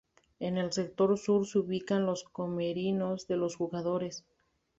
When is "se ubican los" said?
1.45-2.23